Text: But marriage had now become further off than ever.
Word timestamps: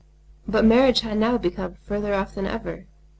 But 0.47 0.65
marriage 0.65 1.01
had 1.01 1.19
now 1.19 1.37
become 1.37 1.75
further 1.75 2.11
off 2.15 2.33
than 2.33 2.47
ever. 2.47 2.87